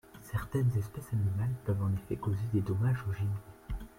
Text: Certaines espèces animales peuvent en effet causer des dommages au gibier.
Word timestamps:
Certaines 0.23 0.75
espèces 0.79 1.13
animales 1.13 1.53
peuvent 1.63 1.83
en 1.83 1.93
effet 1.93 2.15
causer 2.15 2.41
des 2.51 2.61
dommages 2.61 3.05
au 3.07 3.13
gibier. 3.13 3.29